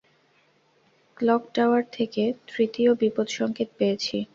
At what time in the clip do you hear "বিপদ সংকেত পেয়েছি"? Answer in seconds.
3.01-4.17